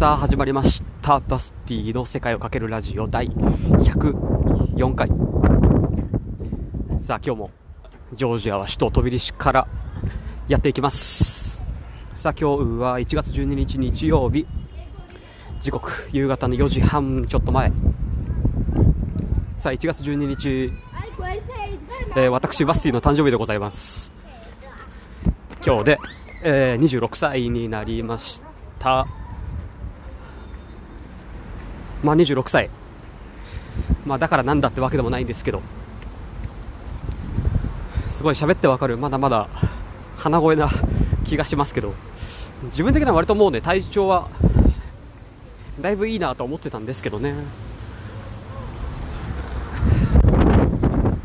[0.00, 1.20] さあ始まりました。
[1.20, 5.10] バスティの世界をかけるラジオ第104回。
[7.02, 7.50] さあ今日も
[8.14, 9.68] ジョージアは首都トビリシから
[10.48, 11.60] やっていきます。
[12.14, 14.46] さあ今日は1月12日日曜日。
[15.60, 17.70] 時刻夕方の4時半ちょっと前。
[19.58, 20.72] さあ1月12日、
[22.16, 24.10] えー私バスティの誕生日でございます。
[25.62, 25.98] 今日で、
[26.42, 28.40] えー26歳になりまし
[28.78, 29.06] た。
[32.02, 32.70] まあ26歳。
[34.06, 35.60] まあだからなんだってわけでもないんですけど。
[38.12, 39.48] すごい喋ってわかるまだまだ
[40.18, 40.68] 鼻声な
[41.24, 41.94] 気がしますけど。
[42.64, 44.28] 自分的には割ともうね体調は
[45.80, 47.34] だいぶいいなと思ってたんですけどね。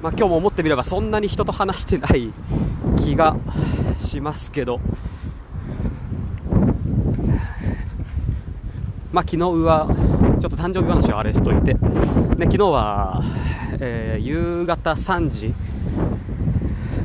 [0.02, 2.32] まあ今日も思ってみればそんなに人と話してない
[2.98, 3.36] 気が
[3.98, 4.80] しますけど。
[9.12, 9.88] まあ昨日は
[10.46, 11.80] ちょっと誕生日話をあれしといて、ね、
[12.42, 13.20] 昨日は、
[13.80, 15.56] えー夕方3時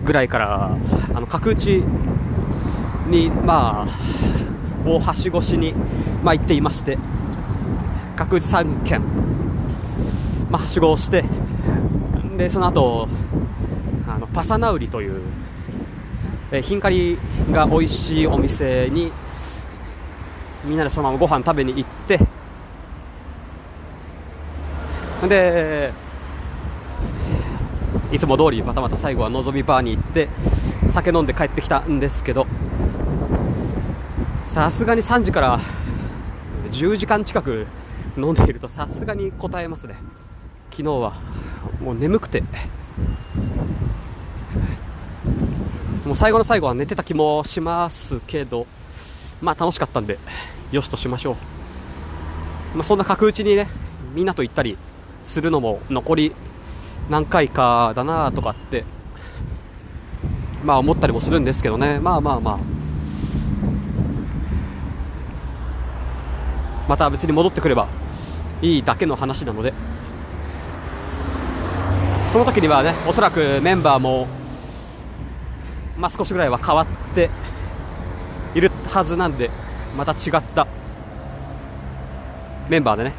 [0.04, 0.76] ぐらいから
[1.14, 1.82] あの角打ち
[3.06, 5.72] にまあをはしごしに、
[6.22, 6.98] まあ、行っていまして
[8.14, 9.00] 角打ち3軒、
[10.50, 11.24] まあ、はしごをして
[12.36, 13.08] でその後
[14.06, 15.22] あのパサナウリという、
[16.52, 17.16] えー、ヒンカリ
[17.50, 19.10] が美味しいお店に
[20.62, 22.20] みんなでそのままご飯食べに行って
[25.28, 25.92] で
[28.12, 30.28] いつも通りまたまた最後はのぞみバーに行って
[30.92, 32.46] 酒飲んで帰ってきたんですけど
[34.44, 35.60] さすがに3時から
[36.70, 37.66] 10時間近く
[38.16, 39.96] 飲んでいるとさすがに答えますね。
[40.70, 41.14] 昨日は
[41.80, 42.42] もう眠くて。
[46.04, 48.66] もう最後の最後は寝てた気もしますけど
[49.40, 50.18] まあ楽しかったんで
[50.72, 51.36] よしとしましょ
[52.74, 53.68] う、まあ、そんな角打ちにね
[54.12, 54.76] みんなと行ったり
[55.30, 56.34] するのも残り
[57.08, 58.84] 何回かだなとかって
[60.64, 62.00] まあ思ったりもするんですけどね。
[62.00, 62.58] まあまあまあ。
[66.88, 67.86] また別に戻ってくれば
[68.60, 69.72] いいだけの話なので。
[72.32, 74.28] その時にはねおそらくメンバーも
[75.96, 77.28] まあ少しぐらいは変わって
[78.54, 79.50] いるはずなんで
[79.96, 80.68] また違った
[82.68, 83.14] メンバーでね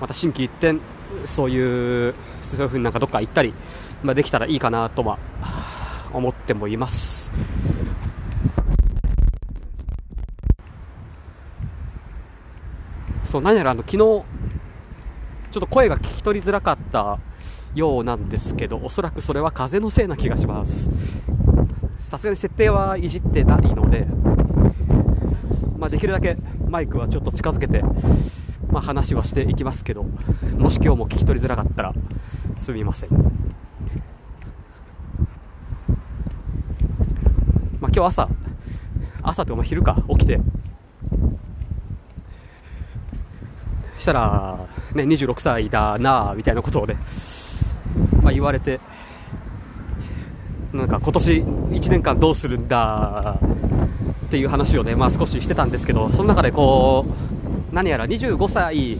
[0.00, 0.80] また心機一転
[1.24, 3.54] そういうそういう風になんかどっか行ったり、
[4.02, 5.18] まあ、できたらいいかなとは
[6.12, 7.30] 思ってもいます。
[13.24, 14.24] そう何やらあの昨日ちょっ
[15.52, 17.18] と声が聞き取りづらかった
[17.74, 20.90] ようなんですけどおそらくそれは風のせいな気がします。
[21.98, 24.06] さすがに設定はいじってないので、
[25.78, 26.36] まあ、できるだけ
[26.68, 27.82] マイクはちょっと近づけて、
[28.72, 30.02] まあ、話はしていきますけど
[30.58, 31.92] もし今日も聞き取りづらかったら
[32.58, 33.10] すみません、
[37.80, 38.28] まあ、今日朝
[39.22, 40.02] 朝というか昼か？
[40.10, 40.40] 起きて。
[43.96, 44.58] したら、
[44.94, 46.96] ね、26歳だなみたいなことをね、
[48.20, 48.80] まあ、言われて。
[50.72, 53.38] なんか今年1年間どうするんだ
[54.26, 57.31] っていう話をね、まあ、少ししてたんですけどその中でこう
[57.72, 58.98] 何やら25歳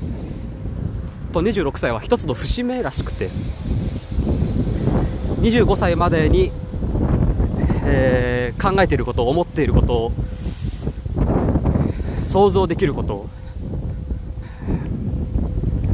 [1.32, 3.28] と26歳は一つの節目らしくて
[5.40, 6.50] 25歳までに、
[7.84, 10.12] えー考えていること思っていること
[12.24, 13.28] 想像できること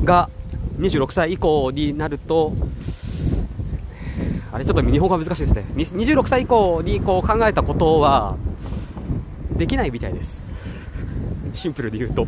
[0.05, 0.29] が
[0.79, 2.53] 26歳以降になると
[4.53, 5.65] あれちょっと日本語が難しいですね。
[5.75, 8.37] 26歳以降にこう考えたことは
[9.57, 10.51] できないみたいです。
[11.55, 12.27] シンプルで言うと。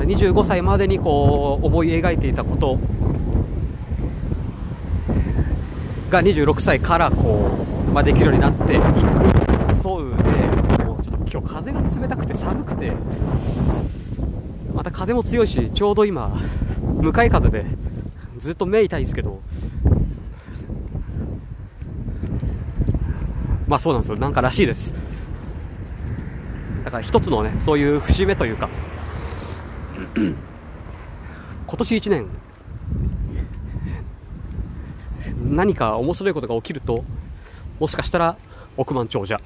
[0.00, 2.78] 25歳までにこう思い描いていたこと。
[6.10, 8.82] が26歳からこう、まあ、できるようになっていく。
[9.80, 10.10] そう
[10.78, 12.92] でもうちょっと今日風が冷たくて寒くて。
[14.74, 16.34] また風も強いしちょうど今
[17.02, 17.66] 向かい風で
[18.38, 19.40] ずっと目痛いんですけど。
[23.68, 24.18] まあそうなんですよ。
[24.18, 24.94] なんからしいです。
[26.84, 28.68] だから一つのねそういう節目というか
[30.16, 30.36] 今
[31.76, 32.28] 年1年
[35.50, 37.04] 何か面白いことが起きると
[37.78, 38.36] もしかしたら
[38.76, 39.40] 億万長者。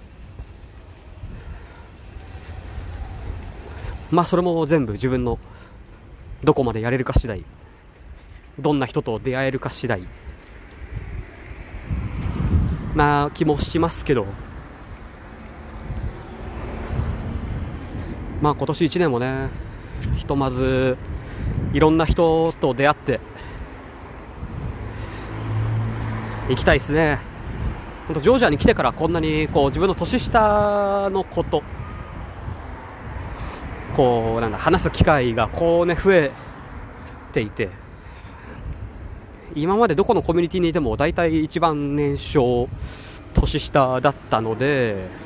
[4.11, 5.39] まあそれも全部自分の
[6.45, 7.45] どこまでやれるか次第
[8.61, 10.03] どんな人と出会えるか次第
[12.95, 14.27] な気もしますけど
[18.45, 19.49] まあ今年1年もね
[20.17, 20.99] ひとまず
[21.73, 23.21] いろんな人と出会って
[26.51, 27.21] 行きたいですね。
[28.07, 31.63] 本当ジョージアに来てからこんなにこう自分の年下のこと
[33.97, 36.31] こうなんだ話す機会がこうね増え
[37.33, 37.71] ていて
[39.55, 42.69] 今までどこのコミュニティにいても大体一番年少
[43.33, 45.24] 年下だったので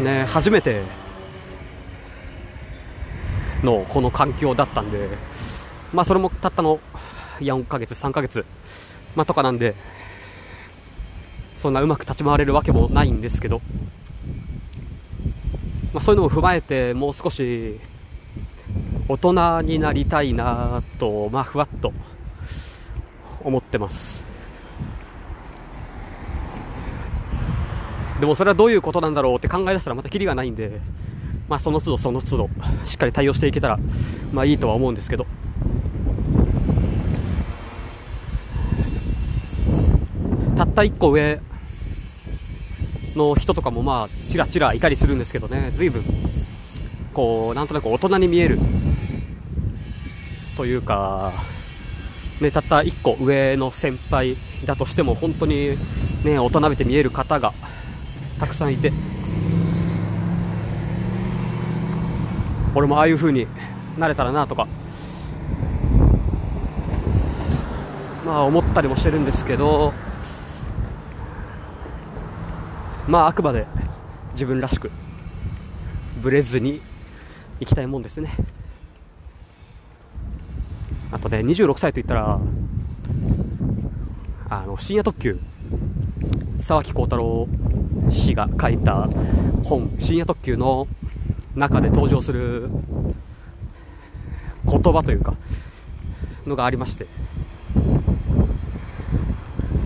[0.00, 0.82] ね初めて
[3.62, 5.08] のこの環境だったんで
[5.92, 6.80] まあそれもたったの
[7.40, 8.44] 4ヶ月3ヶ月
[9.14, 9.74] まあとかなんで
[11.56, 13.60] そんなうまく立ち回れるわけもないんですけど
[15.92, 17.78] まあ、そういうのも踏まえてもう少し
[19.08, 21.92] 大人になりたいなと、まあ、ふわっと
[23.44, 24.31] 思ってます。
[28.22, 30.78] でもそれはどういうことなんだろうって考え出したらまたキリがないんで、
[31.48, 32.50] まあ、その都度その都度
[32.84, 33.80] しっかり対応していけたら、
[34.32, 35.26] まあ、いいとは思うんですけど。
[40.56, 41.40] たった1個上
[43.16, 45.72] の人とかもまあちらちらいたりするんですけどね。
[45.72, 46.04] 随分
[47.12, 48.56] こうなんとなく大人に見える。
[50.56, 51.32] というか、
[52.40, 55.70] ね、たった1個上の先輩だとしても本当に、
[56.24, 57.52] ね、大人びて見える方が
[58.42, 58.90] たくさんいて。
[62.74, 63.46] 俺もああいう風に
[63.96, 64.66] なれたらなとか。
[68.26, 69.92] まあ思ったりもしてるんですけど。
[73.06, 73.64] まああくまで
[74.32, 74.90] 自分らしく。
[76.20, 76.80] ブレずに
[77.60, 78.34] いきたいもんですね。
[81.12, 82.40] あとね26歳といったら
[84.50, 85.38] あの深夜特急
[86.58, 87.46] 沢木耕太郎
[88.08, 89.08] 氏が書いた
[89.64, 90.86] 本「深夜特急」の
[91.54, 92.70] 中で登場する
[94.66, 95.34] 言葉というか
[96.46, 97.06] のがありまして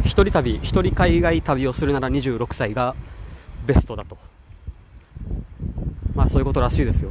[0.04, 2.94] 一人旅一人海外旅をするなら26歳が
[3.66, 4.16] ベストだと。
[6.14, 7.10] まあそういうことらしいですよ。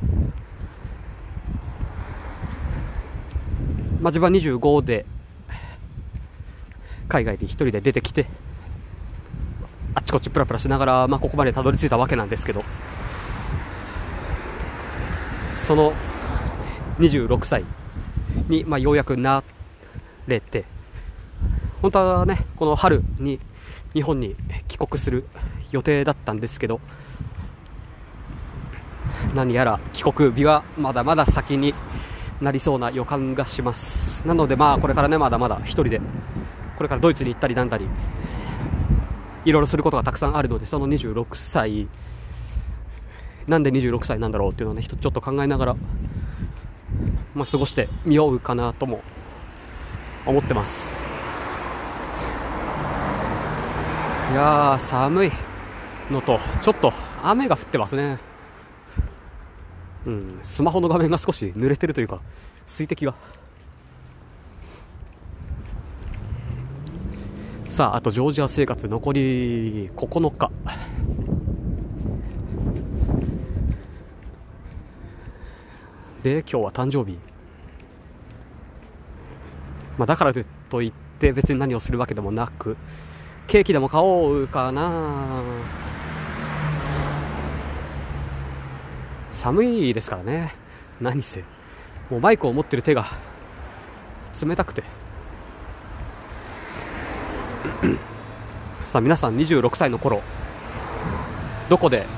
[4.01, 5.05] まあ自分は25で
[7.07, 8.25] 海外に1人で出てきて
[10.15, 12.63] こっちプラプラしながら、まあ、ここまでたどり着いたわけなんですけど。
[15.55, 15.91] その
[16.99, 17.65] 26歳
[18.47, 19.43] に、まあ、ようやくな
[20.25, 20.63] れて。
[21.81, 23.41] 本当はねこの春に
[23.93, 24.37] 日本に
[24.69, 25.25] 帰国する
[25.71, 26.79] 予定だったんですけど。
[29.33, 31.75] 何やら帰国日はまだまだ先に
[32.39, 34.25] なりそうな予感がします。
[34.25, 35.99] なのでまあこれからねまだまだ1人で
[36.77, 37.85] これからドイツに行ったりなんだり
[39.45, 41.87] いろいろすることがたくさんあるのでその26歳
[43.47, 45.75] なんで26歳なんだろうっていうのをねちょっと考えながら、
[47.35, 49.01] まあ、過ごしてみようかなとも
[50.25, 50.95] 思ってます。
[54.31, 55.31] いやー寒い
[56.09, 56.91] のとちょっと
[57.23, 58.17] 雨が降ってますね。
[60.07, 62.19] うんスマホの画面が少し濡れてるというか
[62.65, 63.13] 水滴が。
[67.75, 70.49] さああとジョージア生活残り9日。
[76.23, 77.17] で今日は誕生日、
[79.97, 80.33] まあ、だから
[80.69, 82.77] といって別に何をするわけでもなく
[83.45, 85.43] ケーキでも買おうかな。
[89.33, 90.55] 寒いですからね。
[91.01, 91.43] 何せ。
[92.09, 93.05] もうマイクを持ってる手が
[94.41, 95.04] 冷たくて。
[98.85, 100.21] さあ皆さん26歳の頃
[101.69, 102.05] どこで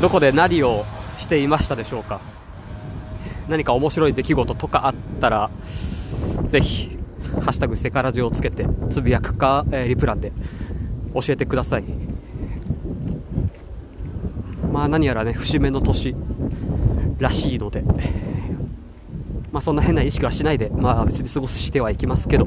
[0.00, 0.84] どこで何を
[1.18, 2.20] していましたでしょうか？
[3.48, 5.50] 何か面白い出来事とかあったら
[6.46, 6.96] ぜひ
[7.42, 10.32] 「ハッシュタグセカラジ」をつけてつぶやくか、えー、リプランで
[11.14, 11.84] 教えてください。
[14.72, 16.14] まあ何やらね節目の年
[17.18, 17.82] らしいので。
[19.52, 22.46] まあそんな変な意識はしないでまあ別に過ごしてはいきますけど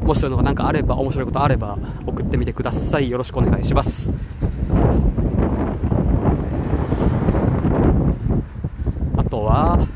[0.00, 3.10] もしそういうのが何かあれば面白いことあれば送ってみてください。
[3.10, 4.12] よろしくお願いします。
[9.16, 9.86] あとは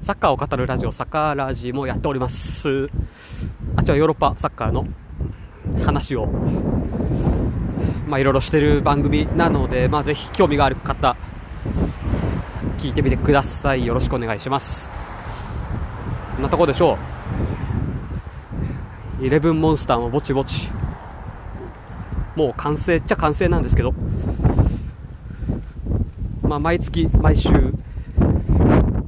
[0.00, 2.90] サッカーを語るラジオサッカーラジもやっております。
[3.76, 4.86] あっちはヨーロッパサッカーの
[5.84, 6.26] 話を
[8.06, 11.16] まあいろいろしてる番組なのでまあぜひ興味がある方
[12.78, 13.86] 聞いてみてください。
[13.86, 15.01] よろしくお願いします。
[16.42, 16.98] なとこでしょ
[19.20, 19.24] う。
[19.24, 20.68] イレブンモンスターもぼちぼち。
[22.34, 23.94] もう完成っちゃ完成なんですけど、
[26.42, 27.50] まあ、毎月、毎週、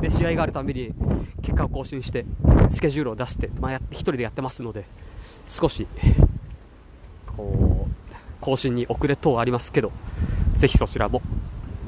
[0.04, 0.94] で試合があるたびに
[1.42, 2.26] 結果を更新して
[2.70, 4.84] スケジュールを出して、まあ、やって1人でやってますので
[5.48, 5.86] 少し
[7.36, 9.92] こう更新に遅れ等ありますけど
[10.56, 11.22] ぜひそちらも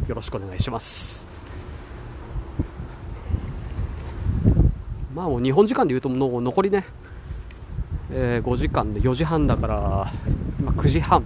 [0.09, 1.26] よろしくお願いします。
[5.17, 6.85] まあもう日本時間でいうともう残りね、
[8.11, 10.13] えー、5時間で4時半だから
[10.61, 11.25] 今9時半。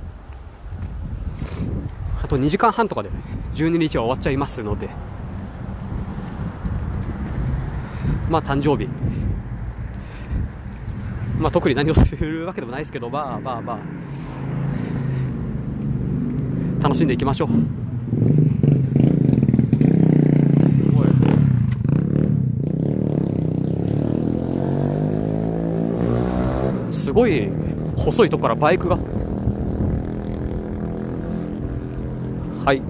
[2.23, 3.11] あと2時間半とかで
[3.55, 4.91] 12日は終わっちゃいますので。
[8.31, 8.89] まあ誕生日。
[11.41, 13.79] まあ特に何をするわけでもないですけどまあまあまあ。
[16.81, 17.49] 楽しんでいきましょう。
[27.11, 27.51] すごい
[27.97, 28.97] 細いとこからバイクが。
[32.65, 32.81] はい。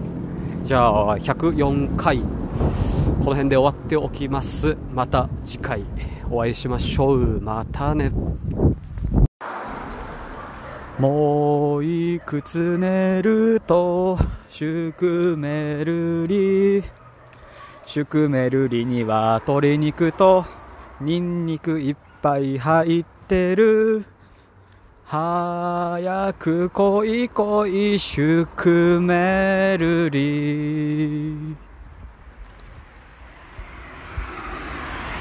[0.63, 4.77] じゃあ104回この辺で終わっておきます。
[4.93, 5.85] また次回
[6.31, 7.41] お会いしましょう。
[7.41, 8.13] またね。
[10.99, 14.19] もういくつ寝ると
[14.51, 16.85] シュクメルリ
[17.87, 20.45] シュクメルリには鶏肉と
[21.01, 24.10] ニンニクいっぱい入ってる。
[25.11, 30.09] 早く来い来いシュクメル